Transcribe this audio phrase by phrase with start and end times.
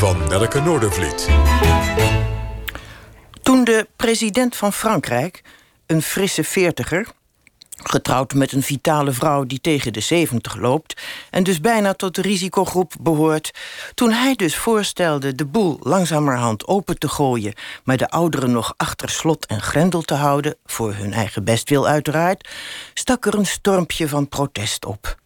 [0.00, 1.28] van Nelke Noordervliet.
[3.42, 5.42] Toen de president van Frankrijk,
[5.86, 7.08] een frisse veertiger...
[7.70, 11.00] getrouwd met een vitale vrouw die tegen de 70 loopt...
[11.30, 13.50] en dus bijna tot de risicogroep behoort...
[13.94, 17.54] toen hij dus voorstelde de boel langzamerhand open te gooien...
[17.84, 20.56] maar de ouderen nog achter slot en grendel te houden...
[20.64, 22.48] voor hun eigen bestwil uiteraard...
[22.94, 25.19] stak er een stormpje van protest op.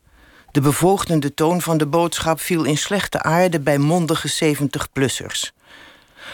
[0.55, 3.61] De bevoogdende toon van de boodschap viel in slechte aarde...
[3.61, 5.53] bij mondige 70-plussers.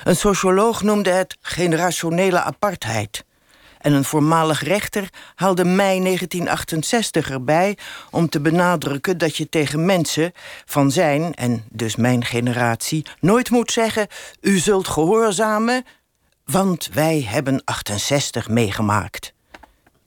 [0.05, 3.25] Een socioloog noemde het generationele apartheid.
[3.79, 7.79] En een voormalig rechter haalde mei 1968 erbij
[8.11, 10.33] om te benadrukken dat je tegen mensen
[10.65, 14.07] van zijn, en dus mijn generatie, nooit moet zeggen:
[14.41, 15.85] U zult gehoorzamen,
[16.45, 19.33] want wij hebben 68 meegemaakt.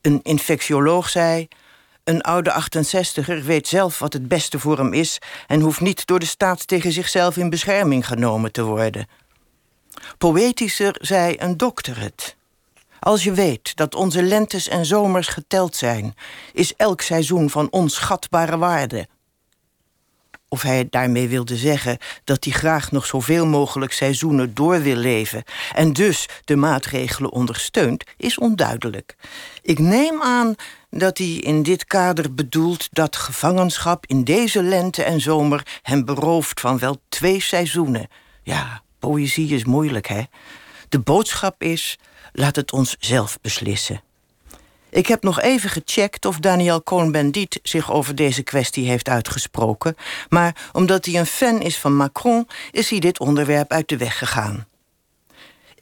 [0.02, 1.48] Een infectioloog zei:
[2.03, 5.17] Een oude 68er weet zelf wat het beste voor hem is
[5.48, 9.07] en hoeft niet door de staat tegen zichzelf in bescherming genomen te worden.
[10.18, 12.35] Poëtischer zei een dokter het.
[12.99, 16.13] Als je weet dat onze lentes en zomers geteld zijn,
[16.54, 19.07] is elk seizoen van onschatbare waarde.
[20.48, 25.43] Of hij daarmee wilde zeggen dat hij graag nog zoveel mogelijk seizoenen door wil leven
[25.76, 29.15] en dus de maatregelen ondersteunt, is onduidelijk.
[29.62, 30.55] Ik neem aan
[30.98, 36.60] dat hij in dit kader bedoelt dat gevangenschap in deze lente en zomer hem berooft
[36.60, 38.08] van wel twee seizoenen.
[38.44, 40.24] Ja, Poëzie is moeilijk, hè?
[40.90, 42.00] De boodschap is:
[42.32, 44.02] laat het ons zelf beslissen.
[44.90, 49.96] Ik heb nog even gecheckt of Daniel Cohn-Bendit zich over deze kwestie heeft uitgesproken,
[50.30, 54.18] maar omdat hij een fan is van Macron, is hij dit onderwerp uit de weg
[54.18, 54.68] gegaan.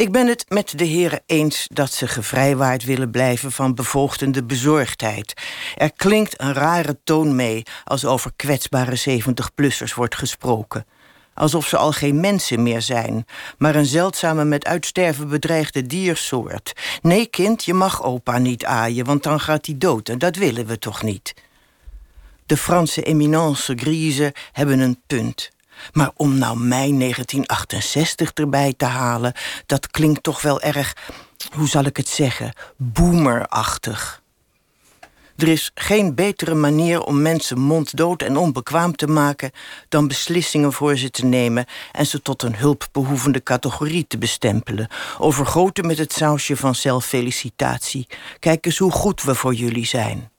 [0.01, 5.33] Ik ben het met de heren eens dat ze gevrijwaard willen blijven van bevoogdende bezorgdheid.
[5.75, 10.85] Er klinkt een rare toon mee als over kwetsbare 70-plussers wordt gesproken
[11.33, 13.25] alsof ze al geen mensen meer zijn,
[13.57, 16.73] maar een zeldzame met uitsterven bedreigde diersoort.
[17.01, 20.65] Nee, kind, je mag opa niet aaien, want dan gaat hij dood en dat willen
[20.65, 21.33] we toch niet.
[22.45, 25.51] De Franse eminence grise hebben een punt.
[25.91, 29.33] Maar om nou mei 1968 erbij te halen,
[29.65, 30.95] dat klinkt toch wel erg,
[31.51, 34.21] hoe zal ik het zeggen, boomerachtig.
[35.41, 39.51] Er is geen betere manier om mensen monddood en onbekwaam te maken
[39.89, 44.87] dan beslissingen voor ze te nemen en ze tot een hulpbehoevende categorie te bestempelen.
[45.17, 48.07] Overgoten met het sausje van zelffelicitatie.
[48.39, 50.31] Kijk eens hoe goed we voor jullie zijn.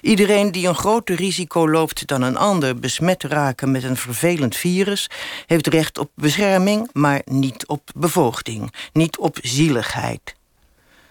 [0.00, 5.10] Iedereen die een groter risico loopt dan een ander besmet raken met een vervelend virus,
[5.46, 10.34] heeft recht op bescherming, maar niet op bevoogding, niet op zieligheid.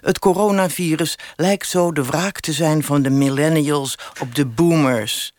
[0.02, 5.34] Het coronavirus lijkt zo de wraak te zijn van de millennials op de boomers.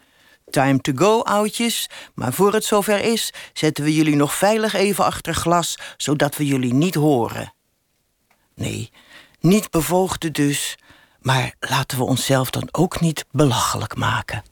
[0.51, 1.89] Time to go, oudjes.
[2.15, 6.47] Maar voor het zover is, zetten we jullie nog veilig even achter glas, zodat we
[6.47, 7.53] jullie niet horen.
[8.55, 8.91] Nee,
[9.41, 10.79] niet bevoogde dus,
[11.23, 14.43] maar laten we onszelf dan ook niet belachelijk maken.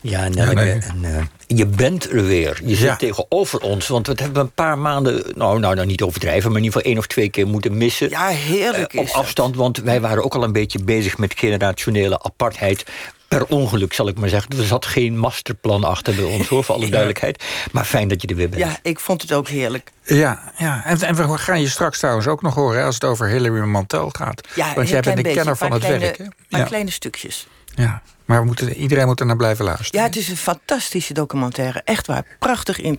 [0.00, 2.60] Ja, Nelke, en, uh, je bent er weer.
[2.64, 3.88] Je zit tegenover ons.
[3.88, 6.50] Want we hebben een paar maanden, nou, nou, nou niet overdrijven...
[6.50, 8.08] maar in ieder geval één of twee keer moeten missen.
[8.08, 11.18] Ja, heerlijk uh, Op afstand, want wij waren ook al een beetje bezig...
[11.18, 12.84] met generationele apartheid
[13.28, 14.58] per ongeluk, zal ik maar zeggen.
[14.58, 17.44] Er zat geen masterplan achter bij ons, hoor, voor alle duidelijkheid.
[17.72, 18.62] Maar fijn dat je er weer bent.
[18.62, 19.92] Ja, ik vond het ook heerlijk.
[20.02, 20.84] Ja, ja.
[20.84, 22.84] En, en we gaan je straks trouwens ook nog horen...
[22.84, 24.48] als het over Hilary Mantel gaat.
[24.54, 26.18] Ja, Want jij bent een kenner van het werk.
[26.18, 26.24] Hè?
[26.48, 26.66] Maar ja.
[26.66, 27.46] kleine stukjes.
[27.74, 28.02] Ja.
[28.24, 30.00] Maar we moeten, iedereen moet er naar blijven luisteren.
[30.00, 31.82] Ja, het is een fantastische documentaire.
[31.84, 32.24] Echt waar.
[32.38, 32.94] Prachtig interview.